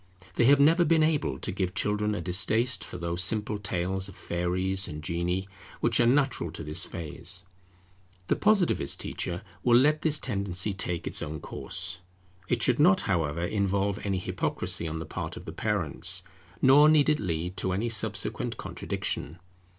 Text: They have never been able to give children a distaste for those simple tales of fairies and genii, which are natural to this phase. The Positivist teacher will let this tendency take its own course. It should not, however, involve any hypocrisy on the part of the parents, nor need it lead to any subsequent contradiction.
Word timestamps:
They 0.33 0.45
have 0.45 0.59
never 0.59 0.83
been 0.83 1.03
able 1.03 1.37
to 1.37 1.51
give 1.51 1.75
children 1.75 2.15
a 2.15 2.21
distaste 2.21 2.83
for 2.83 2.97
those 2.97 3.23
simple 3.23 3.59
tales 3.59 4.09
of 4.09 4.15
fairies 4.15 4.87
and 4.87 5.03
genii, 5.03 5.47
which 5.79 5.99
are 5.99 6.07
natural 6.07 6.51
to 6.53 6.63
this 6.63 6.85
phase. 6.85 7.43
The 8.27 8.35
Positivist 8.35 8.99
teacher 8.99 9.43
will 9.63 9.77
let 9.77 10.01
this 10.01 10.17
tendency 10.17 10.73
take 10.73 11.05
its 11.05 11.21
own 11.21 11.39
course. 11.39 11.99
It 12.47 12.63
should 12.63 12.79
not, 12.79 13.01
however, 13.01 13.45
involve 13.45 13.99
any 14.03 14.17
hypocrisy 14.17 14.87
on 14.87 14.97
the 14.97 15.05
part 15.05 15.37
of 15.37 15.45
the 15.45 15.53
parents, 15.53 16.23
nor 16.63 16.89
need 16.89 17.07
it 17.07 17.19
lead 17.19 17.55
to 17.57 17.71
any 17.71 17.87
subsequent 17.89 18.57
contradiction. 18.57 19.37